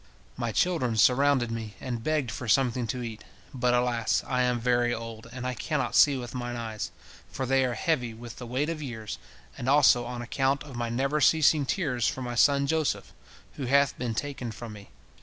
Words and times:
My 0.35 0.51
children 0.51 0.97
surrounded 0.97 1.51
me, 1.51 1.75
and 1.79 2.03
begged 2.03 2.31
for 2.31 2.47
something 2.47 2.87
to 2.87 3.03
eat, 3.03 3.23
but, 3.53 3.75
alas, 3.75 4.23
I 4.25 4.41
am 4.41 4.59
very 4.59 4.91
old, 4.91 5.27
and 5.31 5.45
I 5.45 5.53
cannot 5.53 5.95
see 5.95 6.17
with 6.17 6.33
mine 6.33 6.55
eyes, 6.55 6.89
for 7.31 7.45
they 7.45 7.63
are 7.65 7.75
heavy 7.75 8.11
with 8.11 8.37
the 8.37 8.47
weight 8.47 8.67
of 8.69 8.81
years, 8.81 9.19
and 9.59 9.69
also 9.69 10.05
on 10.05 10.23
account 10.23 10.63
of 10.63 10.75
my 10.75 10.89
never 10.89 11.21
ceasing 11.21 11.67
tears 11.67 12.07
for 12.07 12.23
my 12.23 12.33
son 12.33 12.65
Joseph, 12.65 13.13
who 13.57 13.65
hath 13.65 13.95
been 13.99 14.15
taken 14.15 14.51
from 14.51 14.73
me. 14.73 14.89